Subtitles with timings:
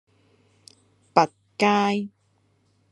[1.13, 2.09] 弼街